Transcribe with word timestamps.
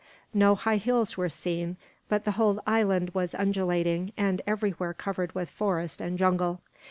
No 0.33 0.55
high 0.55 0.77
hills 0.77 1.15
were 1.15 1.29
seen; 1.29 1.77
but 2.09 2.25
the 2.25 2.31
whole 2.31 2.59
island 2.65 3.11
was 3.13 3.35
undulating, 3.35 4.13
and 4.17 4.41
everywhere 4.47 4.95
covered 4.95 5.35
with 5.35 5.51
forest 5.51 6.01
and 6.01 6.17
jungle. 6.17 6.59